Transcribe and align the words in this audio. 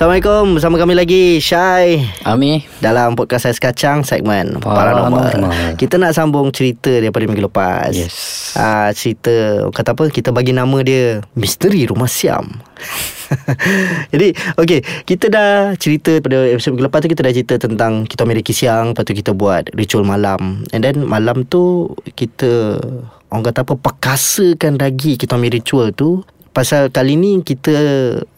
Assalamualaikum. 0.00 0.56
Bersama 0.56 0.80
kami 0.80 0.96
lagi 0.96 1.24
Syai. 1.44 2.00
Ami. 2.24 2.64
Dalam 2.80 3.12
podcast 3.12 3.52
Ais 3.52 3.60
Kacang 3.60 4.00
Segmen 4.00 4.56
Paranormal. 4.56 5.28
Paranormal. 5.28 5.76
Kita 5.76 6.00
nak 6.00 6.16
sambung 6.16 6.48
cerita 6.56 6.88
Daripada 6.88 7.28
minggu 7.28 7.44
lepas. 7.44 7.92
Yes. 7.92 8.56
uh, 8.56 8.88
Cerita 8.96 9.68
Kata 9.68 9.92
apa 9.92 10.08
Kita 10.08 10.32
bagi 10.32 10.56
nama 10.56 10.80
dia 10.80 11.20
Misteri 11.36 11.84
Rumah 11.84 12.08
Siam. 12.08 12.48
Jadi 14.16 14.32
Okay 14.56 14.80
Kita 15.04 15.28
dah 15.28 15.76
cerita 15.76 16.16
Pada 16.24 16.48
episod 16.48 16.72
minggu 16.72 16.88
lepas 16.88 17.04
tu 17.04 17.12
Kita 17.12 17.20
dah 17.20 17.32
cerita 17.36 17.54
tentang 17.60 18.08
Kita 18.08 18.24
reki 18.24 18.56
siang 18.56 18.96
Lepas 18.96 19.04
tu 19.04 19.12
kita 19.12 19.36
buat 19.36 19.68
Ritual 19.76 20.08
malam. 20.08 20.64
And 20.72 20.80
then 20.80 21.04
malam 21.04 21.44
tu 21.44 21.92
Kita 22.16 22.80
Orang 23.28 23.44
kata 23.44 23.68
apa 23.68 23.76
Perkasakan 23.76 24.80
lagi 24.80 25.20
Kita 25.20 25.36
ambil 25.36 25.60
ritual 25.60 25.92
tu. 25.92 26.24
Pasal 26.50 26.90
kali 26.90 27.14
ni 27.14 27.38
kita 27.46 27.70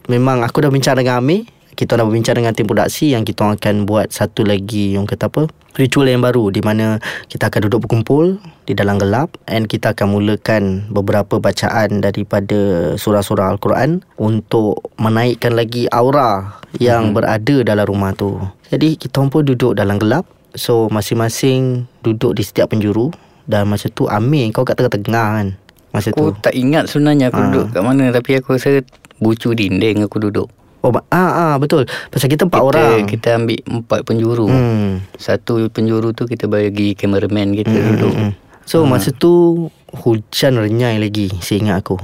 memang 0.05 0.45
aku 0.45 0.61
dah 0.61 0.69
bincang 0.69 0.99
dengan 0.99 1.17
Amir 1.17 1.52
kita 1.73 1.97
dah 1.97 2.05
berbincang 2.05 2.37
dengan 2.37 2.53
tim 2.53 2.69
produksi 2.69 3.13
yang 3.13 3.25
kita 3.25 3.57
akan 3.57 3.85
buat 3.89 4.13
satu 4.13 4.45
lagi 4.45 4.93
yang 4.97 5.09
kata 5.09 5.29
apa 5.29 5.49
ritual 5.73 6.05
yang 6.05 6.21
baru 6.21 6.53
di 6.53 6.61
mana 6.61 7.01
kita 7.27 7.49
akan 7.49 7.65
duduk 7.69 7.89
berkumpul 7.89 8.37
di 8.69 8.77
dalam 8.77 9.01
gelap 9.01 9.33
and 9.49 9.65
kita 9.65 9.91
akan 9.97 10.13
mulakan 10.13 10.85
beberapa 10.93 11.41
bacaan 11.41 11.99
daripada 11.99 12.93
surah-surah 12.93 13.57
al-Quran 13.57 14.05
untuk 14.21 14.93
menaikkan 15.01 15.57
lagi 15.57 15.89
aura 15.89 16.61
yang 16.77 17.09
hmm. 17.11 17.15
berada 17.17 17.55
dalam 17.65 17.85
rumah 17.89 18.13
tu. 18.13 18.37
Jadi 18.69 18.97
kita 18.97 19.25
pun 19.29 19.41
duduk 19.45 19.73
dalam 19.73 19.97
gelap 19.97 20.29
so 20.53 20.85
masing-masing 20.93 21.89
duduk 22.05 22.37
di 22.37 22.45
setiap 22.45 22.69
penjuru 22.69 23.09
dan 23.49 23.65
masa 23.67 23.89
tu 23.89 24.05
Amir 24.07 24.53
kau 24.53 24.63
kat 24.63 24.77
tengah-tengah 24.77 25.27
kan 25.41 25.47
masa 25.89 26.13
Aku 26.13 26.31
tu. 26.31 26.39
tak 26.41 26.53
ingat 26.53 26.87
sebenarnya 26.89 27.29
aku 27.33 27.41
Ah. 27.41 27.45
duduk 27.49 27.65
kat 27.73 27.81
mana 27.83 28.13
Tapi 28.13 28.31
aku 28.39 28.55
rasa 28.55 28.81
bucu 29.17 29.51
dinding 29.53 30.05
aku 30.05 30.21
duduk 30.21 30.47
Oh, 30.83 30.91
ah, 30.91 31.07
ah 31.31 31.55
betul. 31.55 31.87
Pasal 32.11 32.27
kita 32.27 32.43
empat 32.43 32.59
kita, 32.59 32.67
orang. 32.67 33.07
Kita 33.07 33.27
ambil 33.39 33.59
empat 33.63 33.99
penjuru 34.03 34.51
Hmm. 34.51 34.99
Satu 35.15 35.63
penjuru 35.71 36.11
tu 36.11 36.27
kita 36.27 36.45
bagi 36.45 36.91
cameraman 36.93 37.55
kita 37.55 37.71
duduk 37.71 38.11
Hmm. 38.11 38.31
So 38.63 38.83
masa 38.83 39.11
tu 39.11 39.67
hujan 39.95 40.55
renyai 40.55 40.99
lagi 40.99 41.31
seingat 41.39 41.83
aku. 41.83 41.95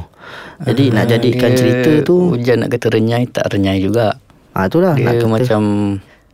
Jadi 0.62 0.92
nak 0.92 1.06
Ah, 1.06 1.10
jadikan 1.10 1.52
cerita 1.52 2.06
tu 2.06 2.30
Hujan 2.30 2.62
nak 2.62 2.70
kata 2.70 2.94
renyai 2.94 3.26
Tak 3.26 3.50
renyai 3.50 3.82
juga 3.82 4.14
ah 4.54 4.70
itulah 4.70 4.94
Dia 4.94 5.10
nak 5.10 5.14
kata. 5.18 5.26
macam 5.26 5.62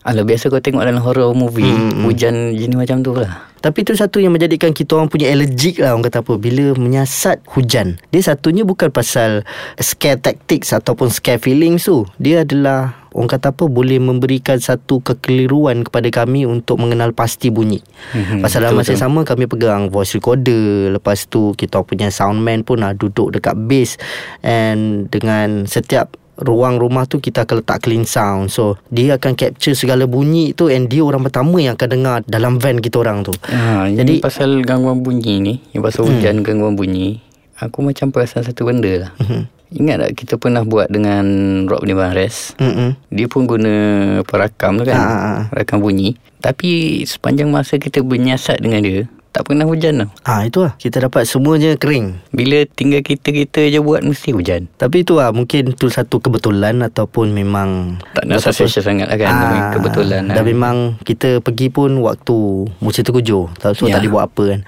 Alah 0.05 0.21
biasa 0.21 0.53
kau 0.53 0.61
tengok 0.61 0.85
dalam 0.85 1.01
horror 1.01 1.33
movie 1.33 1.65
Hmm, 1.65 2.05
Hujan 2.05 2.53
jenis 2.53 2.77
macam 2.77 3.01
tu 3.01 3.17
lah 3.17 3.49
Tapi 3.57 3.81
tu 3.81 3.97
satu 3.97 4.21
yang 4.21 4.29
menjadikan 4.29 4.69
kita 4.69 4.93
orang 4.93 5.09
punya 5.09 5.33
allergic 5.33 5.81
lah 5.81 5.97
orang 5.97 6.05
kata 6.05 6.21
apa 6.21 6.37
bila 6.37 6.77
menyasat 6.77 7.41
hujan. 7.49 7.97
Dia 8.13 8.21
satunya 8.21 8.61
bukan 8.61 8.93
pasal 8.93 9.41
scare 9.81 10.21
tactics 10.21 10.69
ataupun 10.69 11.09
scare 11.09 11.41
feelings 11.41 11.89
tu. 11.89 12.05
Dia 12.21 12.45
adalah 12.45 13.09
orang 13.09 13.25
kata 13.25 13.57
apa 13.57 13.65
boleh 13.65 13.97
memberikan 13.97 14.61
satu 14.61 15.01
kekeliruan 15.01 15.81
kepada 15.81 16.05
kami 16.13 16.45
untuk 16.45 16.77
mengenal 16.77 17.09
pasti 17.17 17.49
bunyi. 17.49 17.81
Mhm, 18.13 18.45
Pasal 18.45 18.69
dalam 18.69 18.77
masa 18.77 18.93
sama 18.93 19.25
kami 19.25 19.49
pegang 19.49 19.89
voice 19.89 20.13
recorder, 20.13 20.93
lepas 20.93 21.25
tu 21.25 21.57
kita 21.57 21.81
punya 21.81 22.13
soundman 22.13 22.61
pun 22.61 22.85
ah 22.85 22.93
duduk 22.93 23.33
dekat 23.33 23.57
bass 23.57 23.97
and 24.45 25.09
dengan 25.09 25.65
setiap 25.65 26.13
ruang 26.37 26.75
rumah 26.75 27.03
tu 27.03 27.17
kita 27.17 27.43
akan 27.43 27.59
letak 27.59 27.79
clean 27.81 28.03
sound. 28.03 28.47
So 28.47 28.75
dia 28.87 29.15
akan 29.15 29.33
capture 29.33 29.71
segala 29.71 30.03
bunyi 30.03 30.51
tu 30.51 30.67
and 30.67 30.85
dia 30.85 30.99
orang 30.99 31.21
pertama 31.21 31.57
yang 31.57 31.73
akan 31.73 31.89
dengar 31.89 32.17
dalam 32.23 32.57
van 32.57 32.77
kita 32.77 32.99
orang 32.99 33.21
tu. 33.21 33.31
ha, 33.45 33.87
Jadi- 33.87 34.19
pasal 34.19 34.59
gangguan 34.61 34.99
bunyi 34.99 35.35
ni 35.37 35.53
Yang 35.71 35.83
pasal 35.85 36.01
hujan 36.07 36.41
gangguan 36.41 36.73
bunyi 36.73 37.23
Aku 37.55 37.79
macam 37.79 38.09
perasan 38.09 38.41
satu 38.41 38.65
benda 38.65 39.07
lah 39.07 39.11
Mhm. 39.17 39.41
Ingat 39.75 39.97
tak 39.97 40.11
kita 40.15 40.33
pernah 40.35 40.61
buat 40.61 40.87
dengan 40.87 41.25
Rob 41.65 41.81
Niban 41.81 42.11
Res 42.11 42.53
Mm-mm. 42.55 42.93
Dia 43.07 43.25
pun 43.25 43.43
guna 43.45 43.73
perakam 44.21 44.77
tu 44.77 44.85
kan 44.85 44.93
Ah, 44.93 45.07
ah, 45.07 45.19
ah. 45.33 45.41
Rakam 45.51 45.79
bunyi 45.79 46.13
Tapi 46.37 47.01
sepanjang 47.01 47.47
masa 47.47 47.75
kita 47.75 47.99
bernyasat 47.99 48.59
dengan 48.59 48.83
dia 48.83 49.07
Tak 49.35 49.51
pernah 49.51 49.67
hujan 49.67 49.99
tau. 49.99 50.09
Ah 50.23 50.47
itu 50.47 50.63
lah. 50.63 50.79
Kita 50.79 51.03
dapat 51.03 51.27
semuanya 51.27 51.75
kering. 51.75 52.23
Bila 52.31 52.63
tinggal 52.71 53.03
kita-kita 53.03 53.67
je 53.67 53.83
buat 53.83 53.99
Mesti 53.99 54.31
hujan. 54.31 54.71
Tapi 54.79 55.03
itu 55.03 55.19
lah 55.19 55.35
Mungkin 55.35 55.75
tu 55.75 55.91
satu 55.91 56.23
kebetulan 56.23 56.79
Ataupun 56.79 57.35
memang 57.35 57.99
Tak 58.15 58.23
nak 58.23 58.39
suspicious 58.39 58.87
sangat 58.87 59.11
lah 59.11 59.19
kan 59.19 59.35
Demi 59.35 59.59
Kebetulan 59.75 60.31
Dan 60.31 60.39
lah. 60.39 60.45
memang 60.45 60.75
Kita 61.03 61.43
pergi 61.43 61.67
pun 61.67 61.99
Waktu 61.99 62.37
Musim 62.79 63.03
terkujur. 63.03 63.51
Tak 63.59 63.75
so 63.75 63.91
Ya. 63.91 63.99
tak 63.99 64.07
dibuat 64.07 64.31
apa 64.31 64.55
kan. 64.55 64.59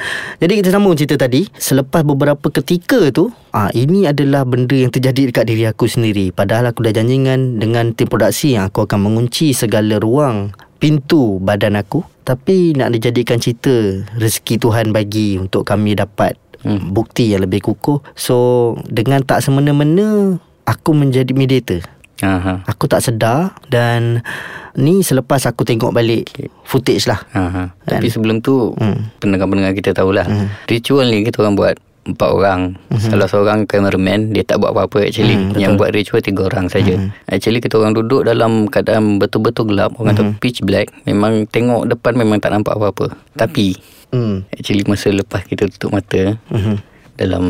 Jadi 0.44 0.53
kita 0.59 0.69
sambung 0.69 0.99
cerita 0.99 1.16
tadi. 1.16 1.47
Selepas 1.55 2.03
beberapa 2.03 2.51
ketika 2.51 3.07
tu 3.07 3.31
ah 3.55 3.72
Ini 3.72 4.11
adalah 4.11 4.44
benda 4.44 4.75
yang 4.75 4.91
terjadi 4.91 5.31
Dekat 5.31 5.47
diri 5.47 5.63
aku 5.63 5.88
sendiri. 5.88 6.35
Padahal 6.35 6.75
aku 6.75 6.84
dah 6.84 6.91
janjikan 6.91 7.55
Dengan 7.55 7.95
tim 7.95 8.11
produksi 8.11 8.59
Yang 8.59 8.75
aku 8.75 8.84
akan 8.84 8.99
mengunci 8.99 9.55
Segala 9.55 9.95
ruang 9.95 10.51
Pintu 10.78 11.38
badan 11.38 11.76
aku 11.76 12.06
Tapi 12.22 12.74
nak 12.74 12.94
dijadikan 12.94 13.38
cerita 13.38 13.74
Rezeki 14.16 14.56
Tuhan 14.58 14.92
bagi 14.92 15.38
Untuk 15.38 15.64
kami 15.64 15.94
dapat 15.94 16.38
Hmm. 16.58 16.90
bukti 16.90 17.30
yang 17.30 17.46
lebih 17.46 17.62
kukuh. 17.62 18.02
So 18.18 18.36
dengan 18.84 19.22
tak 19.22 19.46
semena-mena 19.46 20.42
aku 20.66 20.90
menjadi 20.92 21.30
mediator. 21.32 21.86
Aha. 22.18 22.66
Aku 22.66 22.90
tak 22.90 23.06
sedar 23.06 23.54
dan 23.70 24.26
ni 24.74 25.06
selepas 25.06 25.46
aku 25.46 25.62
tengok 25.62 25.94
balik 25.94 26.26
footage 26.66 27.06
lah. 27.06 27.22
Aha. 27.30 27.78
Tapi 27.86 28.09
sebelum 28.09 28.42
tu 28.42 28.74
Hmm. 28.74 29.14
Pendengar-pendengar 29.22 29.78
kita 29.78 29.94
tahulah 29.94 30.26
Hmm. 30.26 30.50
Ritual 30.66 31.14
ni 31.14 31.22
kita 31.22 31.46
orang 31.46 31.54
buat 31.54 31.76
Empat 32.07 32.29
orang 32.29 32.62
Salah 32.97 33.25
seorang 33.25 33.59
cameraman 33.63 34.31
Dia 34.31 34.41
tak 34.41 34.57
buat 34.57 34.72
apa-apa 34.72 35.03
actually 35.03 35.35
betul. 35.35 35.59
Yang 35.59 35.72
buat 35.75 35.90
ritual 35.91 36.22
tiga 36.22 36.41
orang 36.45 36.66
saja. 36.66 36.95
Actually 37.25 37.59
kita 37.59 37.75
orang 37.75 37.91
duduk 37.91 38.23
dalam 38.23 38.66
Keadaan 38.66 39.18
betul-betul 39.18 39.68
gelap 39.68 39.91
Orang 39.94 40.13
kata 40.13 40.23
pitch 40.38 40.62
black 40.62 40.88
Memang 41.03 41.44
tengok 41.46 41.84
depan 41.85 42.16
Memang 42.16 42.40
tak 42.40 42.51
nampak 42.51 42.73
apa-apa 42.73 43.12
Tapi 43.34 43.75
Hmm. 44.07 44.47
Actually 44.50 44.88
masa 44.88 45.12
lepas 45.12 45.44
kita 45.44 45.67
tutup 45.67 45.91
mata 45.91 46.40
Mhm. 46.47 46.79
Dalam 47.13 47.44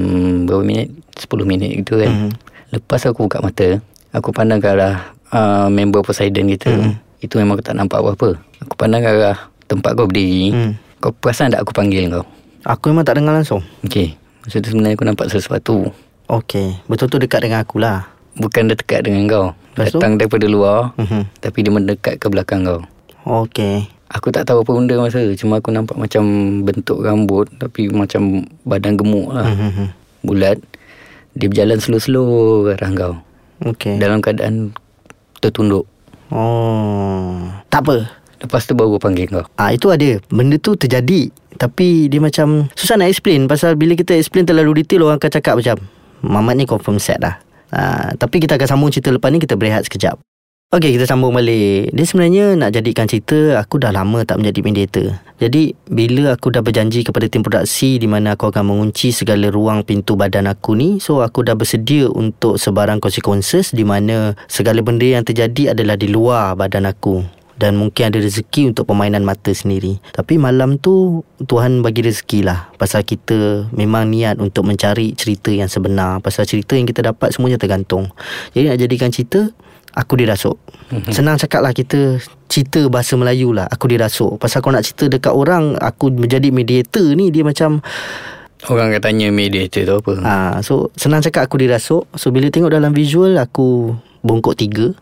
berapa 0.43 0.61
minit 0.61 0.89
10 1.13 1.45
minit 1.45 1.69
gitu 1.75 1.97
kan 1.97 2.09
Mhm. 2.09 2.29
Lepas 2.73 3.05
aku 3.05 3.23
buka 3.23 3.37
mata 3.39 3.77
Aku 4.09 4.33
pandang 4.33 4.57
ke 4.57 4.67
arah 4.67 5.13
uh, 5.29 5.67
Member 5.67 6.01
Poseidon 6.01 6.49
kita 6.49 6.73
Mhm. 6.73 6.91
Itu 7.19 7.37
memang 7.37 7.55
aku 7.55 7.63
tak 7.63 7.77
nampak 7.77 7.99
apa-apa 7.99 8.41
Aku 8.59 8.73
pandang 8.73 8.99
ke 8.99 9.09
arah 9.11 9.37
Tempat 9.63 9.93
kau 9.93 10.05
berdiri 10.05 10.49
Hmm. 10.49 10.71
Kau 10.97 11.13
perasan 11.13 11.53
tak 11.53 11.61
aku 11.61 11.71
panggil 11.71 12.09
kau 12.09 12.25
Aku 12.65 12.89
memang 12.89 13.05
tak 13.05 13.15
dengar 13.15 13.31
langsung. 13.31 13.61
Okay 13.81 14.17
Masa 14.47 14.63
tu 14.63 14.71
sebenarnya 14.71 14.95
aku 14.95 15.03
nampak 15.03 15.27
sesuatu 15.27 15.91
Okay. 16.27 16.79
Betul-betul 16.87 17.23
dekat 17.23 17.39
dengan 17.43 17.63
aku 17.63 17.79
lah. 17.79 18.07
Bukan 18.35 18.67
dia 18.67 18.75
dekat 18.75 19.03
dengan 19.03 19.27
kau 19.27 19.45
Lepas 19.75 19.91
tu? 19.91 19.99
Datang 19.99 20.15
daripada 20.15 20.47
luar 20.47 20.95
Mhm. 20.95 21.21
Tapi 21.37 21.57
dia 21.61 21.71
mendekat 21.71 22.15
ke 22.15 22.31
belakang 22.31 22.63
kau 22.63 22.79
Okay. 23.43 23.91
Aku 24.07 24.31
tak 24.31 24.47
tahu 24.47 24.63
apa 24.63 24.71
benda 24.71 24.95
masa 24.95 25.19
tu. 25.19 25.35
Cuma 25.35 25.59
aku 25.59 25.67
nampak 25.67 25.99
macam 25.99 26.23
bentuk 26.63 27.03
rambut 27.03 27.51
Tapi 27.53 27.91
macam 27.91 28.47
badan 28.63 28.95
gemuk 28.95 29.35
lah 29.35 29.51
Mhm. 29.51 29.91
Bulat 30.23 30.63
Dia 31.35 31.51
berjalan 31.51 31.77
slow-slow 31.77 32.27
ke 32.63 32.79
arah 32.79 32.91
kau 32.93 33.13
Okay. 33.67 33.99
Dalam 33.99 34.23
keadaan 34.23 34.71
tertunduk 35.39 35.83
Oh. 36.27 37.47
Tak 37.67 37.83
apa. 37.83 37.97
Lepas 38.37 38.69
tu 38.69 38.77
baru 38.77 39.01
panggil 39.01 39.29
kau 39.29 39.45
Ah 39.57 39.73
itu 39.73 39.89
ada. 39.89 40.21
Benda 40.29 40.61
tu 40.61 40.77
terjadi. 40.77 41.33
Tapi 41.57 42.05
dia 42.05 42.21
macam 42.21 42.69
susah 42.77 43.01
nak 43.01 43.09
explain 43.09 43.49
pasal 43.49 43.73
bila 43.73 43.97
kita 43.97 44.13
explain 44.13 44.45
terlalu 44.45 44.85
detail 44.85 45.09
orang 45.09 45.17
akan 45.17 45.31
cakap 45.33 45.57
macam 45.57 45.77
Mamat 46.21 46.57
ni 46.57 46.65
confirm 46.65 46.97
set 46.97 47.21
dah. 47.21 47.37
Ah, 47.69 48.09
tapi 48.17 48.41
kita 48.41 48.57
akan 48.57 48.67
sambung 48.67 48.89
cerita 48.89 49.13
lepas 49.13 49.29
ni 49.29 49.37
kita 49.37 49.53
berehat 49.53 49.85
sekejap. 49.85 50.17
Okey, 50.67 50.99
kita 50.99 51.07
sambung 51.07 51.31
balik. 51.31 51.95
Dia 51.95 52.03
sebenarnya 52.03 52.59
nak 52.59 52.75
jadikan 52.75 53.07
cerita 53.07 53.55
aku 53.55 53.79
dah 53.79 53.95
lama 53.95 54.27
tak 54.27 54.43
menjadi 54.43 54.59
mediator. 54.67 55.05
Jadi, 55.39 55.71
bila 55.87 56.35
aku 56.35 56.51
dah 56.51 56.59
berjanji 56.59 57.07
kepada 57.07 57.23
tim 57.31 57.39
produksi 57.39 57.95
di 57.95 58.03
mana 58.03 58.35
aku 58.35 58.51
akan 58.51 58.75
mengunci 58.75 59.15
segala 59.15 59.47
ruang 59.47 59.87
pintu 59.87 60.19
badan 60.19 60.43
aku 60.51 60.75
ni, 60.75 60.99
so 60.99 61.23
aku 61.23 61.47
dah 61.47 61.55
bersedia 61.55 62.11
untuk 62.11 62.59
sebarang 62.59 62.99
consequences 62.99 63.71
di 63.71 63.87
mana 63.87 64.35
segala 64.51 64.83
benda 64.83 65.07
yang 65.07 65.23
terjadi 65.23 65.71
adalah 65.71 65.95
di 65.95 66.11
luar 66.11 66.59
badan 66.59 66.83
aku 66.83 67.36
dan 67.57 67.73
mungkin 67.73 68.13
ada 68.13 68.21
rezeki 68.21 68.71
untuk 68.71 68.85
permainan 68.85 69.25
mata 69.25 69.49
sendiri. 69.49 69.97
Tapi 70.13 70.37
malam 70.37 70.77
tu 70.77 71.25
Tuhan 71.41 71.81
bagi 71.81 72.05
rezeki 72.05 72.45
lah. 72.45 72.69
Pasal 72.77 73.01
kita 73.01 73.67
memang 73.73 74.13
niat 74.13 74.37
untuk 74.37 74.69
mencari 74.69 75.17
cerita 75.17 75.49
yang 75.49 75.67
sebenar. 75.67 76.21
Pasal 76.21 76.45
cerita 76.45 76.77
yang 76.77 76.85
kita 76.85 77.01
dapat 77.01 77.33
semuanya 77.33 77.57
tergantung. 77.57 78.13
Jadi 78.53 78.69
nak 78.69 78.79
jadikan 78.79 79.09
cerita 79.09 79.49
Aku 79.97 80.13
dirasuk. 80.13 80.61
Senang 81.09 81.41
cakap 81.41 81.65
lah 81.65 81.73
kita 81.73 82.21
Cerita 82.45 82.85
bahasa 82.85 83.17
Melayu 83.17 83.49
lah. 83.49 83.65
Aku 83.65 83.89
dirasuk. 83.89 84.37
Pasal 84.37 84.61
kau 84.61 84.69
nak 84.69 84.85
cerita 84.85 85.09
dekat 85.09 85.33
orang 85.33 85.73
Aku 85.73 86.13
menjadi 86.13 86.53
mediator 86.53 87.17
ni 87.17 87.33
Dia 87.33 87.41
macam 87.41 87.81
Orang 88.69 88.93
akan 88.93 89.01
tanya 89.01 89.27
mediator 89.33 89.89
tu 89.89 89.93
apa? 89.97 90.13
Ha, 90.21 90.33
So 90.61 90.93
senang 90.93 91.25
cakap 91.25 91.49
aku 91.49 91.57
dirasuk. 91.57 92.05
So 92.13 92.29
bila 92.29 92.53
tengok 92.53 92.77
dalam 92.77 92.93
visual 92.93 93.41
Aku 93.41 93.97
bongkok 94.21 94.53
tiga. 94.53 94.93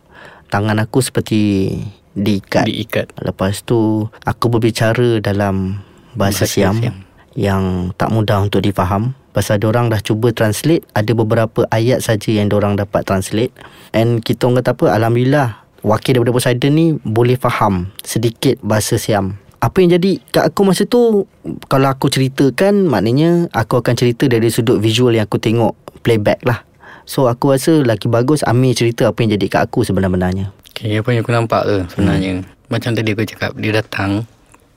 Tangan 0.48 0.80
aku 0.80 1.04
seperti 1.04 1.68
Diikat. 2.16 2.64
Diikat. 2.64 3.06
Lepas 3.20 3.60
tu 3.60 4.08
Aku 4.24 4.48
berbicara 4.48 5.20
dalam 5.20 5.84
Bahasa, 6.16 6.42
Bahasa 6.42 6.44
Siam, 6.48 6.76
Siam. 6.80 6.96
yang 7.36 7.92
tak 8.00 8.08
mudah 8.08 8.40
untuk 8.40 8.64
difaham. 8.64 9.12
Pasal 9.36 9.60
orang 9.68 9.92
dah 9.92 10.00
cuba 10.00 10.32
translate 10.32 10.80
ada 10.96 11.12
beberapa 11.12 11.68
ayat 11.68 12.00
saja 12.00 12.32
yang 12.32 12.48
orang 12.56 12.80
dapat 12.80 13.04
translate. 13.04 13.52
And 13.92 14.24
kita 14.24 14.48
orang 14.48 14.64
kata 14.64 14.72
apa? 14.72 14.86
Alhamdulillah 14.96 15.60
wakil 15.84 16.16
daripada 16.16 16.32
Poseidon 16.32 16.72
ni 16.72 16.86
boleh 17.04 17.36
faham 17.36 17.92
sedikit 18.00 18.56
bahasa 18.64 18.96
Siam. 18.96 19.36
Apa 19.60 19.84
yang 19.84 20.00
jadi 20.00 20.24
kat 20.32 20.52
aku 20.52 20.60
masa 20.64 20.88
tu 20.88 21.28
kalau 21.68 21.88
aku 21.92 22.08
ceritakan 22.08 22.88
maknanya 22.88 23.52
aku 23.52 23.84
akan 23.84 23.92
cerita 23.92 24.24
dari 24.24 24.48
sudut 24.48 24.80
visual 24.80 25.12
yang 25.12 25.28
aku 25.28 25.36
tengok 25.36 25.76
playback 26.00 26.40
lah. 26.48 26.64
So 27.04 27.28
aku 27.28 27.52
rasa 27.52 27.84
lagi 27.84 28.08
bagus 28.08 28.40
Amir 28.42 28.72
cerita 28.72 29.04
apa 29.04 29.20
yang 29.20 29.36
jadi 29.36 29.46
kat 29.52 29.60
aku 29.68 29.84
sebenarnya 29.84 30.48
Okay, 30.76 31.00
apa 31.00 31.08
yang 31.08 31.24
aku 31.24 31.32
nampak 31.32 31.64
tu 31.64 31.76
sebenarnya. 31.88 32.44
Hmm. 32.44 32.68
Macam 32.68 32.92
tadi 32.92 33.16
aku 33.16 33.24
cakap, 33.24 33.56
dia 33.56 33.72
datang 33.72 34.28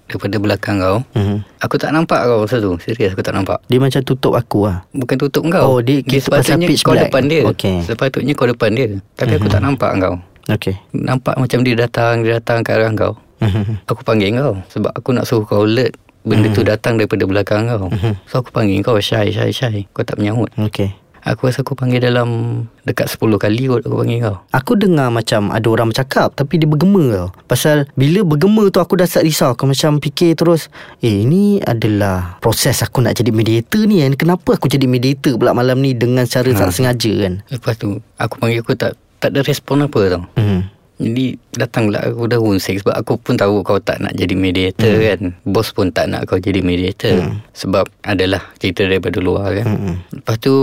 daripada 0.08 0.40
belakang 0.40 0.80
kau. 0.80 1.04
hmm. 1.12 1.44
Aku 1.60 1.76
tak 1.76 1.92
nampak 1.92 2.24
kau 2.24 2.48
masa 2.48 2.58
tu. 2.58 2.80
Serius 2.80 3.12
aku 3.12 3.20
tak 3.20 3.36
nampak. 3.36 3.60
dia 3.68 3.78
macam 3.78 4.00
tutup 4.02 4.34
aku 4.34 4.64
lah 4.64 4.88
Bukan 4.90 5.20
tutup 5.20 5.44
kau. 5.52 5.76
Oh, 5.76 5.80
dia- 5.84 6.00
pasal 6.24 6.56
sepatutnya 6.56 6.72
kau 6.80 6.96
black. 6.96 7.04
depan 7.06 7.24
dia. 7.28 7.42
Okey. 7.44 7.76
Sepatutnya 7.84 8.32
kau 8.32 8.48
depan 8.48 8.70
dia. 8.72 8.88
Tapi 9.14 9.34
aku 9.36 9.52
tak 9.52 9.60
nampak 9.60 9.92
kau. 10.00 10.16
Okay 10.50 10.80
Nampak 10.96 11.36
macam 11.36 11.60
dia 11.62 11.76
datang, 11.76 12.24
dia 12.24 12.40
datang 12.40 12.64
ke 12.64 12.72
arah 12.72 12.90
kau. 12.96 13.14
Mhm. 13.44 13.84
Aku 13.86 14.02
panggil 14.02 14.34
kau 14.34 14.56
sebab 14.72 14.96
aku 14.96 15.10
nak 15.12 15.28
suruh 15.28 15.44
kau 15.44 15.68
alert 15.68 15.92
benda 16.24 16.48
tu 16.52 16.64
datang 16.64 16.96
daripada 16.96 17.28
belakang 17.28 17.68
kau. 17.68 17.92
So 18.24 18.40
aku 18.40 18.50
panggil 18.50 18.80
kau 18.82 18.96
Syai, 18.98 19.30
Syai, 19.30 19.52
Syai. 19.52 19.84
Kau 19.92 20.02
tak 20.02 20.16
menyahut. 20.16 20.48
Okay 20.56 20.96
Aku 21.26 21.52
rasa 21.52 21.62
aku 21.62 21.76
panggil 21.76 22.00
dalam 22.00 22.64
dekat 22.88 23.12
10 23.12 23.20
kali 23.38 23.68
kot 23.68 23.84
aku 23.84 23.96
panggil 24.02 24.20
kau. 24.24 24.38
Aku 24.56 24.74
dengar 24.80 25.12
macam 25.12 25.52
ada 25.52 25.68
orang 25.70 25.92
bercakap 25.92 26.34
Tapi 26.34 26.58
dia 26.58 26.68
bergema 26.68 27.04
tau 27.12 27.30
Pasal 27.46 27.86
bila 27.94 28.24
bergema 28.24 28.68
tu 28.72 28.80
aku 28.80 28.98
dah 28.98 29.06
start 29.06 29.28
risau 29.28 29.54
Aku 29.54 29.70
macam 29.70 30.00
fikir 30.00 30.34
terus 30.34 30.72
Eh 31.04 31.28
ini 31.28 31.60
adalah 31.62 32.40
proses 32.40 32.80
aku 32.82 33.04
nak 33.04 33.20
jadi 33.20 33.30
mediator 33.30 33.84
ni 33.86 34.02
kan 34.02 34.16
Kenapa 34.16 34.56
aku 34.58 34.72
jadi 34.72 34.88
mediator 34.88 35.36
pula 35.38 35.52
malam 35.54 35.84
ni 35.84 35.94
Dengan 35.94 36.26
cara 36.26 36.50
tak 36.50 36.72
sengaja 36.72 37.12
kan 37.28 37.34
Lepas 37.52 37.76
tu 37.78 38.00
aku 38.18 38.36
panggil 38.40 38.64
aku 38.64 38.74
tak 38.74 38.96
tak 39.20 39.36
ada 39.36 39.44
respon 39.44 39.84
apa 39.84 40.00
tau. 40.08 40.24
hmm. 40.40 40.79
Jadi 41.00 41.40
datanglah 41.56 42.12
aku 42.12 42.28
dah 42.28 42.40
runsing 42.40 42.76
sebab 42.84 42.92
aku 42.92 43.16
pun 43.16 43.40
tahu 43.40 43.64
kau 43.64 43.80
tak 43.80 44.04
nak 44.04 44.12
jadi 44.20 44.36
mediator 44.36 44.92
hmm. 44.92 45.06
kan. 45.08 45.22
Bos 45.48 45.72
pun 45.72 45.90
tak 45.96 46.12
nak 46.12 46.28
kau 46.28 46.36
jadi 46.36 46.60
mediator 46.60 47.24
hmm. 47.24 47.56
sebab 47.56 47.88
adalah 48.04 48.44
cerita 48.60 48.84
daripada 48.84 49.24
luar 49.24 49.56
kan. 49.56 49.68
Hmm. 49.68 49.96
Lepas 50.12 50.36
tu 50.44 50.54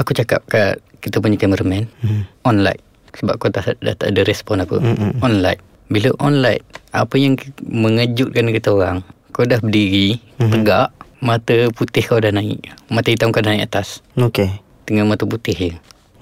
aku 0.00 0.10
cakap 0.16 0.40
kat 0.48 0.80
kita 1.04 1.20
punya 1.20 1.36
cameraman 1.36 1.84
hmm. 2.00 2.48
on 2.48 2.64
light 2.64 2.80
sebab 3.12 3.36
kau 3.36 3.52
dah, 3.52 3.62
dah 3.62 3.94
tak 3.94 4.08
ada 4.16 4.20
respon 4.24 4.64
apa. 4.64 4.80
Hmm. 4.80 5.20
On 5.20 5.44
light. 5.44 5.60
Bila 5.92 6.08
on 6.24 6.40
light 6.40 6.64
apa 6.96 7.14
yang 7.20 7.36
mengejutkan 7.68 8.48
kita 8.48 8.72
orang 8.72 9.04
kau 9.36 9.44
dah 9.44 9.60
berdiri 9.60 10.16
hmm. 10.40 10.50
tegak 10.56 10.88
mata 11.20 11.68
putih 11.76 12.02
kau 12.08 12.16
dah 12.16 12.32
naik. 12.32 12.64
Mata 12.88 13.12
hitam 13.12 13.28
kau 13.28 13.44
dah 13.44 13.52
naik 13.52 13.68
atas 13.68 14.00
Okay 14.16 14.62
dengan 14.86 15.08
mata 15.08 15.24
putih 15.24 15.54
je. 15.54 15.70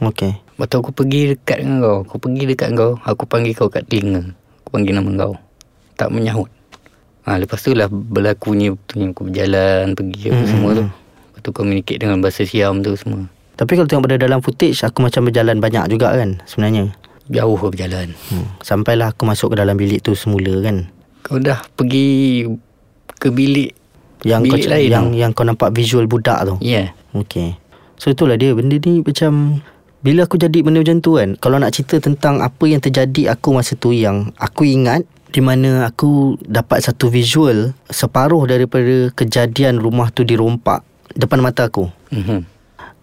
Okay 0.01 0.33
Waktu 0.57 0.75
aku 0.77 0.91
pergi 0.91 1.33
dekat 1.33 1.61
dengan 1.61 1.79
kau 1.81 1.99
Aku 2.05 2.17
pergi 2.17 2.43
dekat 2.45 2.69
kau 2.73 2.97
Aku 3.01 3.25
panggil 3.25 3.53
kau 3.53 3.69
kat 3.69 3.85
telinga. 3.85 4.33
Aku 4.61 4.69
panggil 4.71 4.93
nama 4.93 5.09
kau. 5.15 5.33
Tak 5.95 6.09
menyahut. 6.09 6.49
Ha, 7.25 7.37
Lepas 7.37 7.61
tu 7.61 7.73
lah 7.73 7.89
berlakunya 7.89 8.73
tu 8.85 8.97
yang 8.97 9.13
Aku 9.13 9.25
berjalan 9.25 9.93
Pergi 9.93 10.29
apa 10.29 10.37
Hmm. 10.37 10.49
semua 10.49 10.71
tu. 10.73 10.85
Lepas 10.89 11.41
tu 11.41 11.51
communicate 11.53 11.99
dengan 11.99 12.17
bahasa 12.19 12.43
Siam 12.43 12.81
tu 12.81 12.97
semua. 12.97 13.29
Tapi 13.55 13.73
kalau 13.73 13.85
tengok 13.85 14.05
pada 14.07 14.17
dalam 14.19 14.41
footage 14.41 14.81
Aku 14.83 15.01
macam 15.01 15.25
berjalan 15.25 15.57
banyak 15.57 15.85
juga 15.89 16.13
kan 16.13 16.41
Sebenarnya? 16.45 16.93
Jauh 17.31 17.55
aku 17.55 17.71
berjalan. 17.71 18.11
Hmm. 18.29 18.49
Sampailah 18.59 19.13
aku 19.13 19.23
masuk 19.23 19.53
ke 19.53 19.61
dalam 19.61 19.77
bilik 19.77 20.01
tu 20.01 20.13
semula 20.13 20.61
kan? 20.61 20.89
Kau 21.21 21.37
dah 21.37 21.61
pergi 21.73 22.49
Ke 23.17 23.29
bilik 23.29 23.77
Yang 24.21 24.41
Bilik 24.49 24.61
kau, 24.61 24.73
lain 24.73 24.89
yang, 24.89 25.07
tau. 25.07 25.17
yang 25.17 25.31
kau 25.33 25.45
nampak 25.45 25.71
visual 25.73 26.05
budak 26.05 26.41
tu? 26.43 26.57
Ya. 26.61 26.69
Yeah. 26.69 26.87
Okay 27.15 27.57
So 27.97 28.09
itulah 28.09 28.35
dia. 28.35 28.57
Benda 28.57 28.77
ni 28.77 29.01
macam 29.01 29.61
Bila 30.01 30.25
aku 30.25 30.41
jadi 30.41 30.65
benda 30.65 30.81
macam 30.81 31.05
tu 31.05 31.21
kan 31.21 31.37
Kalau 31.37 31.61
nak 31.61 31.77
cerita 31.77 32.01
tentang 32.01 32.41
Apa 32.41 32.65
yang 32.65 32.81
terjadi 32.81 33.37
aku 33.37 33.53
masa 33.53 33.77
tu 33.77 33.93
Yang 33.93 34.33
aku 34.41 34.65
ingat 34.65 35.05
di 35.31 35.39
mana 35.39 35.87
aku 35.87 36.35
dapat 36.43 36.83
satu 36.83 37.07
visual 37.07 37.71
Separuh 37.87 38.51
daripada 38.51 39.15
kejadian 39.15 39.79
rumah 39.79 40.11
tu 40.11 40.27
dirompak 40.27 40.83
Depan 41.15 41.39
mata 41.39 41.71
aku 41.71 41.87
mm-hmm. 42.11 42.41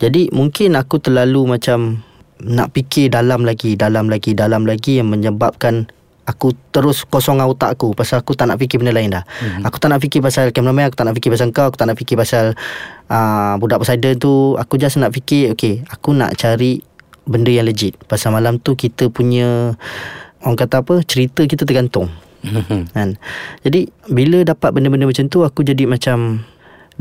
Jadi 0.03 0.35
mungkin 0.35 0.75
aku 0.75 0.99
terlalu 0.99 1.55
macam 1.55 2.03
Nak 2.43 2.75
fikir 2.75 3.15
dalam 3.15 3.47
lagi 3.47 3.79
Dalam 3.79 4.11
lagi 4.11 4.35
Dalam 4.35 4.67
lagi 4.67 4.99
Yang 4.99 5.09
menyebabkan 5.15 5.87
Aku 6.27 6.51
terus 6.75 7.07
kosong 7.07 7.39
otak 7.39 7.79
aku 7.79 7.95
Pasal 7.95 8.19
aku 8.19 8.35
tak 8.35 8.51
nak 8.51 8.59
fikir 8.59 8.83
benda 8.83 8.91
lain 8.91 9.15
dah. 9.15 9.23
Mm-hmm. 9.23 9.63
Aku 9.63 9.79
tak 9.79 9.95
nak 9.95 10.03
fikir 10.03 10.19
pasal 10.19 10.51
cameraman 10.51 10.91
Aku 10.91 10.99
tak 10.99 11.07
nak 11.07 11.15
fikir 11.15 11.31
pasal 11.31 11.47
kau 11.55 11.71
Aku 11.71 11.79
tak 11.79 11.87
nak 11.87 11.95
fikir 11.95 12.19
pasal 12.19 12.51
uh, 13.07 13.55
Budak 13.55 13.79
Poseidon 13.79 14.19
tu. 14.19 14.59
Aku 14.59 14.75
just 14.75 14.99
nak 14.99 15.15
fikir 15.15 15.55
Okay 15.55 15.87
Aku 15.87 16.11
nak 16.11 16.35
cari 16.35 16.83
Benda 17.23 17.47
yang 17.47 17.63
legit. 17.63 17.95
Pasal 18.11 18.35
malam 18.35 18.59
tu 18.59 18.75
kita 18.75 19.07
punya 19.07 19.79
Orang 20.43 20.59
kata 20.59 20.83
apa 20.83 20.99
Cerita 21.07 21.47
kita 21.47 21.63
tergantung. 21.63 22.11
Mm-hmm. 22.43 22.81
kan? 22.91 23.09
Jadi 23.63 23.89
bila 24.11 24.43
dapat 24.43 24.75
benda-benda 24.75 25.07
macam 25.07 25.25
tu 25.31 25.41
aku 25.47 25.63
jadi 25.65 25.89
macam 25.89 26.43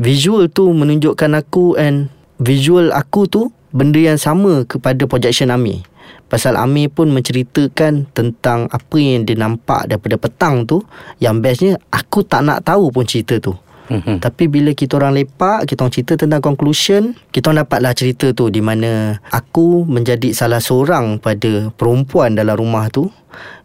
visual 0.01 0.49
tu 0.49 0.71
menunjukkan 0.71 1.31
aku 1.37 1.77
and 1.77 2.09
visual 2.41 2.89
aku 2.93 3.25
tu 3.29 3.49
benda 3.73 3.99
yang 3.99 4.17
sama 4.17 4.63
kepada 4.65 5.05
projection 5.05 5.53
Amir 5.53 5.85
pasal 6.27 6.59
Amir 6.59 6.91
pun 6.91 7.09
menceritakan 7.11 8.11
tentang 8.11 8.67
apa 8.67 8.97
yang 8.99 9.23
dia 9.23 9.39
nampak 9.39 9.87
daripada 9.87 10.15
petang 10.19 10.67
tu. 10.67 10.83
Yang 11.23 11.35
bestnya 11.39 11.73
aku 11.89 12.23
tak 12.23 12.43
nak 12.43 12.63
tahu 12.67 12.91
pun 12.91 13.07
cerita 13.07 13.39
tu. 13.39 13.55
Mm-hmm. 13.87 14.19
tapi 14.19 14.51
bila 14.51 14.75
kita 14.75 14.99
orang 14.99 15.15
lepak 15.15 15.63
Kita 15.63 15.87
orang 15.87 15.95
cerita 15.95 16.19
tentang 16.19 16.43
conclusion 16.43 17.15
Kita 17.31 17.47
orang 17.47 17.63
dapatlah 17.63 17.95
cerita 17.95 18.35
tu 18.35 18.51
Di 18.51 18.59
mana 18.59 19.15
Aku 19.31 19.87
menjadi 19.87 20.35
salah 20.35 20.59
seorang 20.59 21.23
Pada 21.23 21.71
perempuan 21.71 22.35
dalam 22.35 22.59
rumah 22.59 22.91
tu 22.91 23.07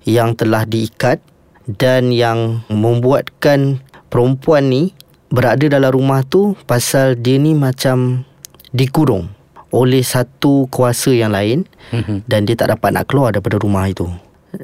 Yang 0.07 0.47
telah 0.47 0.63
diikat 0.63 1.19
Dan 1.67 2.15
yang 2.15 2.63
membuatkan 2.71 3.83
Perempuan 4.15 4.71
ni 4.71 4.95
Berada 5.27 5.67
dalam 5.67 5.91
rumah 5.91 6.23
tu 6.23 6.55
Pasal 6.71 7.19
dia 7.19 7.43
ni 7.43 7.59
macam 7.59 8.23
Dikurung 8.71 9.42
Oleh 9.73 10.05
satu 10.05 10.69
kuasa 10.69 11.11
yang 11.17 11.33
lain 11.33 11.65
Mm-hmm. 11.93 12.25
dan 12.25 12.49
dia 12.49 12.57
tak 12.57 12.73
dapat 12.73 12.97
nak 12.97 13.05
keluar 13.05 13.37
daripada 13.37 13.61
rumah 13.61 13.85
itu. 13.85 14.09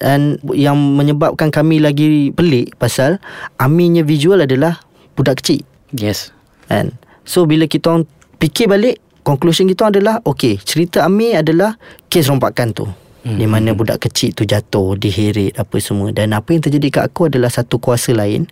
Dan 0.01 0.41
yang 0.53 0.77
menyebabkan 0.77 1.53
kami 1.53 1.81
lagi 1.81 2.33
pelik 2.33 2.77
pasal 2.77 3.21
Aminnya 3.61 4.05
visual 4.05 4.41
adalah 4.41 4.81
budak 5.13 5.45
kecil. 5.45 5.65
Yes 5.93 6.33
Kan? 6.69 6.97
So 7.25 7.49
bila 7.49 7.65
kita 7.65 7.93
orang 7.93 8.05
fikir 8.41 8.69
balik, 8.69 9.01
conclusion 9.25 9.69
kita 9.69 9.89
adalah 9.93 10.21
okay, 10.25 10.61
cerita 10.61 11.05
Amir 11.05 11.41
adalah 11.41 11.77
kes 12.13 12.29
rompakan 12.29 12.73
tu. 12.73 12.87
Hmm. 13.25 13.37
Di 13.37 13.45
mana 13.49 13.73
budak 13.73 14.09
kecil 14.09 14.33
tu 14.33 14.45
jatuh, 14.49 14.97
diheret 14.97 15.57
apa 15.57 15.77
semua 15.81 16.13
dan 16.13 16.33
apa 16.37 16.55
yang 16.55 16.63
terjadi 16.65 16.89
kat 17.01 17.05
aku 17.13 17.29
adalah 17.29 17.53
satu 17.53 17.77
kuasa 17.77 18.17
lain 18.17 18.49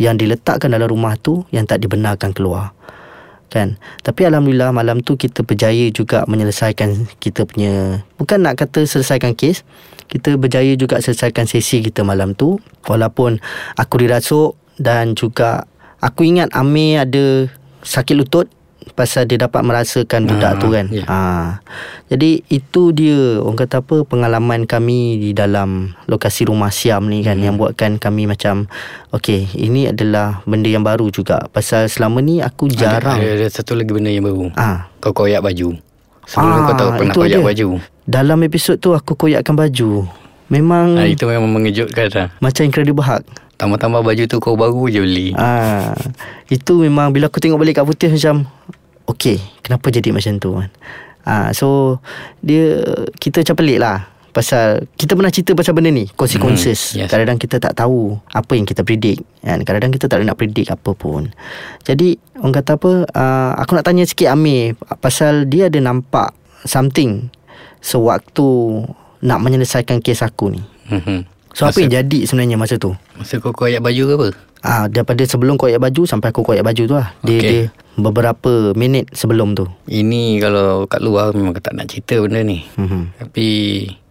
yang 0.00 0.16
diletakkan 0.16 0.72
dalam 0.72 0.88
rumah 0.88 1.14
tu 1.20 1.44
yang 1.52 1.68
tak 1.68 1.84
dibenarkan 1.84 2.32
keluar 2.32 2.72
kan? 3.50 3.76
Tapi 4.06 4.30
alhamdulillah 4.30 4.70
malam 4.70 5.02
tu 5.02 5.18
kita 5.18 5.42
berjaya 5.42 5.90
juga 5.90 6.22
menyelesaikan 6.30 7.10
kita 7.18 7.44
punya 7.44 8.06
bukan 8.16 8.46
nak 8.46 8.62
kata 8.62 8.86
selesaikan 8.86 9.34
kes 9.34 9.66
kita 10.10 10.34
berjaya 10.34 10.74
juga 10.74 10.98
selesaikan 10.98 11.46
sesi 11.46 11.86
kita 11.86 12.02
malam 12.02 12.34
tu. 12.34 12.58
Walaupun 12.90 13.38
aku 13.78 13.94
dirasuk 14.02 14.58
dan 14.82 15.14
juga 15.14 15.70
aku 16.02 16.26
ingat 16.26 16.50
Amir 16.50 17.06
ada 17.06 17.46
sakit 17.86 18.14
lutut 18.18 18.50
pasal 18.92 19.24
dia 19.24 19.38
dapat 19.38 19.60
merasakan 19.60 20.24
budak 20.24 20.52
Ah, 20.52 20.58
tu 20.58 20.68
kan 20.68 20.86
ya. 20.86 21.04
ha. 21.04 21.20
jadi 22.06 22.42
itu 22.46 22.90
dia 22.90 23.38
orang 23.38 23.56
kata 23.56 23.80
apa 23.80 24.02
pengalaman 24.02 24.64
kami 24.64 24.98
di 25.16 25.30
dalam 25.30 25.94
lokasi 26.04 26.44
rumah 26.44 26.68
Siam 26.68 27.06
ni 27.06 27.20
kan 27.20 27.34
hmm. 27.34 27.44
yang 27.44 27.54
buatkan 27.54 27.96
kami 27.96 28.24
macam 28.24 28.66
okey 29.10 29.50
ini 29.54 29.88
adalah 29.88 30.42
benda 30.44 30.66
yang 30.66 30.82
baru 30.82 31.08
juga 31.08 31.46
pasal 31.46 31.86
selama 31.86 32.18
ni 32.18 32.38
aku 32.38 32.68
jarang 32.68 33.16
ada, 33.16 33.26
ada, 33.26 33.38
ada 33.38 33.48
satu 33.48 33.72
lagi 33.72 33.90
benda 33.90 34.08
yang 34.08 34.22
baru 34.22 34.50
Ah. 34.52 34.90
Kau 34.98 35.12
koyak 35.12 35.40
baju 35.40 35.78
Sebelum 36.22 36.52
Ah, 36.52 36.64
kau 36.64 36.76
tahu 36.76 36.90
pernah 36.94 37.14
koyak 37.16 37.32
ada. 37.34 37.46
baju 37.46 37.68
Dalam 38.02 38.38
episod 38.40 38.74
tu 38.74 38.90
aku 38.90 39.14
koyakkan 39.14 39.54
baju. 39.54 40.02
Memang 40.46 40.94
ha, 40.94 41.06
Itu 41.06 41.24
memang 41.24 41.46
mengejutkan 41.48 42.10
lah 42.10 42.28
macam 42.38 42.62
Incredible 42.62 43.00
Hulk. 43.00 43.22
Tambah-tambah 43.54 44.00
baju 44.00 44.22
tu 44.24 44.36
kau 44.36 44.54
baru 44.54 44.88
je 44.88 44.98
beli 44.98 45.28
Ah, 45.32 45.92
itu 46.46 46.80
memang 46.80 47.10
bila 47.10 47.26
aku 47.26 47.38
tengok 47.38 47.54
balik 47.56 47.76
kat 47.76 47.84
footage 47.84 48.14
macam 48.14 48.48
okey, 49.10 49.36
kenapa 49.60 49.86
jadi 49.88 50.10
macam 50.10 50.32
tu 50.36 50.50
kan? 50.56 50.70
Ah, 51.20 51.48
so 51.50 51.98
dia 52.40 52.80
kita 53.16 53.42
macam 53.42 53.56
pelik 53.58 53.78
lah. 53.78 54.08
Pasal 54.30 54.86
kita 54.94 55.18
pernah 55.18 55.26
cerita 55.28 55.58
pasal 55.58 55.74
benda 55.74 55.90
ni 55.90 56.06
Consequences 56.06 56.94
Hmm, 56.94 57.02
yes. 57.02 57.10
Kadang-kadang 57.10 57.42
kita 57.42 57.58
tak 57.58 57.74
tahu 57.74 58.14
Apa 58.30 58.54
yang 58.54 58.62
kita 58.62 58.86
predict 58.86 59.26
kan? 59.42 59.58
Kadang-kadang 59.58 59.90
kita 59.90 60.06
tak 60.06 60.22
nak 60.22 60.38
predict 60.38 60.70
apa 60.70 60.94
pun 60.94 61.34
Jadi 61.82 62.14
Orang 62.38 62.54
kata 62.54 62.78
apa 62.78 63.10
uh, 63.10 63.52
Aku 63.58 63.74
nak 63.74 63.82
tanya 63.82 64.06
sikit 64.06 64.30
Amir 64.30 64.78
Pasal 65.02 65.50
dia 65.50 65.66
ada 65.66 65.82
nampak 65.82 66.30
Something 66.62 67.26
Sewaktu 67.82 68.86
Nak 69.20 69.38
menyelesaikan 69.40 69.98
kes 69.98 70.22
aku 70.22 70.54
ni 70.54 70.62
Mhm. 70.86 71.26
So 71.50 71.66
apa 71.66 71.74
Masa- 71.74 71.82
yang 71.82 71.92
jadi 71.98 72.18
sebenarnya 72.22 72.54
masa 72.54 72.74
tu? 72.78 72.94
Masa 73.14 73.38
kau 73.38 73.50
koyak 73.50 73.78
baju 73.78 74.02
ke 74.04 74.12
apa? 74.14 74.28
Ah 74.60 74.86
daripada 74.86 75.22
sebelum 75.22 75.54
koyak 75.54 75.78
baju 75.78 76.02
sampai 76.02 76.30
aku 76.30 76.42
koyak 76.42 76.62
baju 76.62 76.82
tu 76.84 76.94
lah. 76.94 77.10
Dia, 77.20 77.34
Okey. 77.34 77.50
dia 77.50 77.62
beberapa 78.00 78.72
minit 78.74 79.12
sebelum 79.12 79.54
tu. 79.54 79.68
Ini 79.86 80.40
kalau 80.42 80.88
kat 80.90 81.00
luar 81.00 81.32
memang 81.36 81.56
tak 81.60 81.76
nak 81.76 81.88
cerita 81.92 82.18
benda 82.20 82.40
ni. 82.42 82.64
Mhm. 82.76 83.20
Tapi 83.20 83.48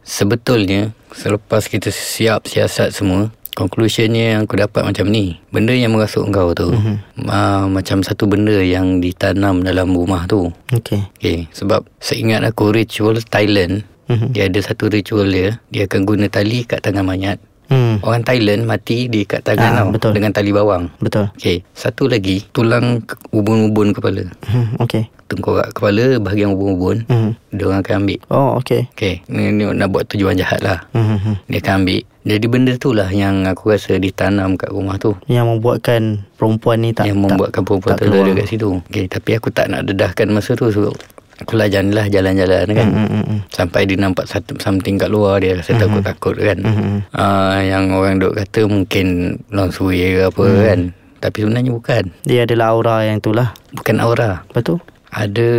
sebetulnya 0.02 0.94
selepas 1.14 1.66
kita 1.70 1.94
siap 1.94 2.50
siasat 2.50 2.94
semua, 2.94 3.30
conclusionnya 3.54 4.38
yang 4.38 4.48
aku 4.48 4.56
dapat 4.56 4.88
macam 4.88 5.12
ni. 5.12 5.36
Benda 5.52 5.76
yang 5.76 5.92
merasuk 5.92 6.32
kau 6.32 6.56
tu 6.56 6.72
mm-hmm. 6.72 7.28
uh, 7.28 7.68
macam 7.68 8.00
satu 8.00 8.24
benda 8.24 8.56
yang 8.64 9.04
ditanam 9.04 9.60
dalam 9.60 9.92
rumah 9.92 10.24
tu. 10.32 10.48
Okey. 10.72 11.04
Okay, 11.20 11.38
sebab 11.52 11.84
seingat 12.00 12.42
aku 12.48 12.72
ritual 12.72 13.20
Thailand, 13.20 13.84
Mhm. 14.10 14.34
dia 14.34 14.50
ada 14.50 14.58
satu 14.58 14.90
ritual 14.90 15.30
dia, 15.30 15.62
dia 15.70 15.86
akan 15.86 16.02
guna 16.02 16.26
tali 16.26 16.66
kat 16.66 16.82
tangan 16.82 17.06
mayat. 17.06 17.38
Hmm. 17.70 18.02
Orang 18.02 18.26
Thailand 18.26 18.66
mati 18.66 19.06
di 19.06 19.24
kat 19.24 19.46
tangan 19.46 19.70
Ah, 19.70 19.78
tau 19.80 19.94
betul. 19.94 20.12
dengan 20.18 20.34
tali 20.34 20.50
bawang. 20.50 20.90
Betul. 20.98 21.30
Okey, 21.38 21.62
satu 21.72 22.10
lagi 22.10 22.42
tulang 22.50 23.06
ubun-ubun 23.30 23.94
kepala. 23.94 24.26
Hmm. 24.50 24.74
Okey. 24.82 25.06
Tengkorak 25.30 25.78
kepala 25.78 26.18
bahagian 26.18 26.52
ubun-ubun, 26.52 27.06
Hmm. 27.06 27.38
dia 27.54 27.70
orang 27.70 27.86
akan 27.86 27.96
ambil. 28.02 28.20
Oh, 28.28 28.58
okey. 28.58 28.90
Okey, 28.92 29.22
ni, 29.30 29.54
ni 29.54 29.70
nak 29.70 29.94
buat 29.94 30.10
tujuan 30.10 30.34
jahat 30.34 30.60
lah. 30.60 30.82
Hmm. 30.92 31.22
hmm. 31.22 31.36
Dia 31.46 31.62
akan 31.62 31.74
ambil. 31.80 32.02
Jadi 32.20 32.46
benda 32.46 32.74
tu 32.76 32.90
lah 32.92 33.10
yang 33.10 33.46
aku 33.46 33.72
rasa 33.72 33.96
ditanam 33.96 34.54
kat 34.54 34.70
rumah 34.70 34.98
tu. 34.98 35.14
Yang 35.26 35.46
membuatkan 35.56 36.02
perempuan 36.36 36.82
ni 36.82 36.92
tak 36.92 37.06
yang 37.06 37.22
membuatkan 37.22 37.62
perempuan 37.62 37.96
tak 37.96 38.06
tu 38.06 38.12
ada 38.12 38.32
kat 38.34 38.48
situ. 38.50 38.70
Okey, 38.82 39.06
tapi 39.06 39.30
aku 39.38 39.50
tak 39.50 39.70
nak 39.70 39.86
dedahkan 39.86 40.26
masa 40.30 40.58
tu 40.58 40.66
sebab 40.68 40.98
aku 41.40 41.56
lajan 41.56 41.96
lah 41.96 42.06
jalan-jalan 42.12 42.68
kan. 42.70 42.88
Hmm, 42.92 43.08
hmm, 43.08 43.24
hmm. 43.26 43.40
Sampai 43.50 43.88
dia 43.88 43.96
nampak 43.96 44.28
satu, 44.28 44.60
something 44.60 45.00
kat 45.00 45.08
luar 45.08 45.40
dia 45.40 45.56
rasa 45.56 45.76
takut-takut 45.80 46.36
kan. 46.36 46.60
Hmm. 46.62 47.00
Uh, 47.16 47.60
yang 47.64 47.96
orang 47.96 48.20
duk 48.20 48.36
kata 48.36 48.68
mungkin 48.68 49.40
long 49.50 49.72
ke 49.72 50.22
apa 50.24 50.44
Hmm. 50.44 50.64
kan. 50.68 50.80
Tapi 51.20 51.38
sebenarnya 51.44 51.72
bukan. 51.76 52.04
Dia 52.24 52.48
adalah 52.48 52.72
aura 52.72 52.96
yang 53.04 53.20
itulah. 53.20 53.52
Bukan 53.76 53.96
aura. 54.00 54.48
Betul? 54.56 54.80
Ada 55.10 55.50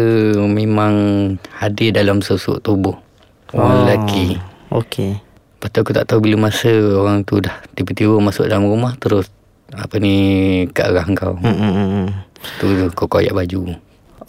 memang 0.46 0.94
hadir 1.58 1.92
dalam 1.92 2.24
sosok 2.24 2.64
tubuh. 2.64 2.96
Orang 3.52 3.84
lelaki. 3.84 4.38
Okey. 4.70 5.18
Lepas 5.60 5.68
tu 5.74 5.78
aku 5.84 5.92
tak 5.92 6.06
tahu 6.08 6.24
bila 6.24 6.48
masa 6.48 6.72
orang 6.72 7.20
tu 7.26 7.42
dah 7.42 7.52
tiba-tiba 7.76 8.16
masuk 8.16 8.48
dalam 8.48 8.64
rumah 8.64 8.96
terus 8.96 9.28
apa 9.76 10.00
ni 10.00 10.64
ke 10.72 10.80
arah 10.80 11.04
kau. 11.12 11.36
Hmm, 11.36 11.52
hmm. 11.52 12.06
Tu 12.56 12.66
tu 12.72 12.86
kau 12.96 13.04
koyak 13.10 13.36
baju. 13.36 13.76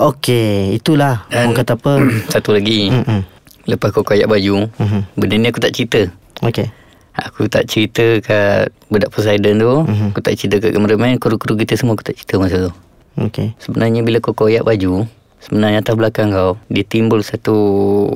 Okey, 0.02 0.76
itulah. 0.76 1.30
Dan- 1.30 1.46
Orang 1.46 1.56
kata 1.56 1.78
apa? 1.78 2.02
Satu 2.34 2.52
lagi. 2.52 2.90
Hmm. 2.90 3.22
Lepas 3.64 3.94
kau 3.94 4.02
koyak 4.02 4.26
baju, 4.26 4.66
Mhm. 4.74 5.00
benda 5.14 5.36
ni 5.38 5.48
aku 5.48 5.62
tak 5.62 5.72
cerita. 5.72 6.10
Okey. 6.42 6.74
Aku 7.14 7.46
tak 7.46 7.70
cerita 7.70 8.18
kat 8.20 8.74
budak 8.88 9.12
Poseidon 9.12 9.56
tu. 9.56 9.74
Aku 10.10 10.20
tak 10.20 10.34
cerita 10.34 10.58
kat 10.58 10.74
cameraman, 10.74 11.16
kru-kru 11.16 11.54
kita 11.54 11.76
semua 11.76 11.94
aku 11.94 12.02
tak 12.02 12.18
cerita 12.18 12.36
masa 12.36 12.58
tu. 12.66 12.74
Okey. 13.22 13.54
Sebenarnya 13.60 14.02
bila 14.02 14.18
kau 14.18 14.34
koyak 14.34 14.64
baju, 14.64 15.06
sebenarnya 15.38 15.84
atas 15.84 15.94
belakang 15.94 16.32
kau, 16.32 16.58
dia 16.66 16.82
timbul 16.82 17.22
satu 17.22 17.56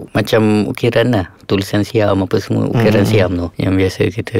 macam 0.10 0.66
ukiran 0.66 1.12
lah. 1.12 1.26
Tulisan 1.46 1.86
siam 1.86 2.18
apa 2.18 2.40
semua, 2.40 2.66
ukiran 2.66 3.06
siam 3.06 3.30
tu. 3.36 3.48
Yang 3.56 3.74
biasa 3.78 4.02
kita, 4.10 4.40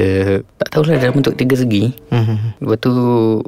tak 0.56 0.68
tahulah 0.68 0.98
dalam 0.98 1.14
bentuk 1.14 1.36
tiga 1.36 1.54
segi. 1.54 1.94
Hmm, 2.10 2.24
hmm. 2.26 2.38
Lepas 2.58 2.78
tu 2.80 2.92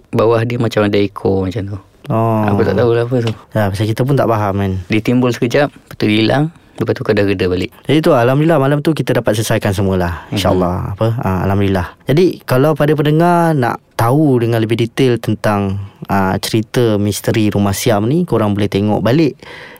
bawah 0.09 0.39
dia 0.43 0.55
macam 0.57 0.87
ada 0.87 0.95
ekor 0.95 1.51
macam 1.51 1.63
tu. 1.67 1.79
Oh. 2.09 2.43
Aku 2.49 2.65
tak 2.65 2.75
tahulah 2.75 3.05
apa 3.05 3.17
tu. 3.21 3.33
Ya, 3.53 3.69
pasal 3.69 3.87
kita 3.87 4.01
pun 4.03 4.17
tak 4.17 4.29
faham 4.33 4.55
kan. 4.57 4.73
Dia 4.89 5.01
timbul 5.05 5.31
sekejap, 5.31 5.69
lepas 5.69 5.97
tu 5.97 6.09
hilang. 6.09 6.49
Lepas 6.79 6.95
tu 6.95 7.03
kau 7.03 7.11
dah 7.11 7.27
reda 7.27 7.51
balik. 7.51 7.75
Jadi 7.91 7.99
tu 7.99 8.15
Alhamdulillah 8.15 8.59
malam 8.63 8.79
tu 8.79 8.95
kita 8.95 9.19
dapat 9.19 9.35
selesaikan 9.35 9.75
semualah 9.75 10.31
InsyaAllah 10.31 10.95
apa 10.95 11.09
ha, 11.27 11.43
Alhamdulillah 11.43 11.99
Jadi 12.07 12.39
kalau 12.47 12.79
pada 12.79 12.95
pendengar 12.95 13.51
nak 13.51 13.83
tahu 13.99 14.39
dengan 14.39 14.63
lebih 14.63 14.79
detail 14.79 15.19
tentang 15.19 15.91
uh, 16.07 16.39
cerita 16.39 16.95
misteri 16.95 17.51
rumah 17.51 17.75
Siam 17.75 18.07
ni 18.07 18.23
Korang 18.23 18.55
boleh 18.55 18.71
tengok 18.71 19.03
balik 19.03 19.35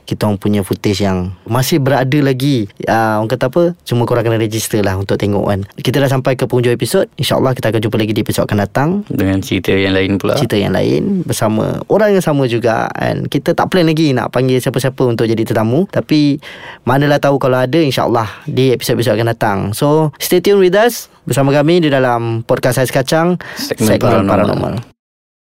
kita 0.09 0.25
orang 0.25 0.41
punya 0.41 0.65
footage 0.65 1.05
yang 1.05 1.37
masih 1.45 1.77
berada 1.77 2.17
lagi. 2.17 2.65
Uh, 2.89 3.21
Orang 3.21 3.29
kata 3.29 3.53
apa? 3.53 3.63
Cuma 3.85 4.09
korang 4.09 4.25
kena 4.25 4.41
register 4.41 4.81
lah 4.81 4.97
untuk 4.97 5.21
tengok 5.21 5.45
kan. 5.45 5.59
Kita 5.77 6.01
dah 6.01 6.09
sampai 6.09 6.33
ke 6.33 6.49
penghujung 6.49 6.73
episod. 6.73 7.05
InsyaAllah 7.21 7.53
kita 7.53 7.69
akan 7.69 7.81
jumpa 7.85 7.97
lagi 8.01 8.13
di 8.17 8.21
episod 8.25 8.49
akan 8.49 8.57
datang. 8.65 8.89
Dengan 9.05 9.37
cerita 9.45 9.69
yang 9.69 9.93
lain 9.93 10.17
pula. 10.17 10.33
cerita 10.33 10.57
yang 10.57 10.73
lain 10.73 11.21
bersama 11.21 11.77
orang 11.91 12.17
yang 12.17 12.23
sama 12.25 12.49
juga 12.49 12.89
and 12.97 13.29
kita 13.29 13.53
tak 13.53 13.69
plan 13.69 13.85
lagi 13.85 14.15
nak 14.17 14.33
panggil 14.33 14.57
siapa-siapa 14.57 15.05
untuk 15.05 15.29
jadi 15.29 15.45
tetamu. 15.45 15.85
Tapi 15.91 16.41
manalah 16.89 17.21
tahu 17.21 17.37
kalau 17.37 17.61
ada 17.61 17.77
insyaallah 17.77 18.25
di 18.49 18.73
episod-episod 18.73 19.13
akan 19.13 19.27
datang. 19.29 19.57
So 19.77 20.09
stay 20.17 20.41
tune 20.41 20.57
with 20.57 20.73
us 20.73 21.11
bersama 21.29 21.53
kami 21.53 21.85
di 21.85 21.93
dalam 21.93 22.41
podcast 22.41 22.81
Ais 22.81 22.89
Kacang 22.89 23.37
Segmen 23.59 24.01
Paranormal. 24.01 24.25
paranormal. 24.25 24.98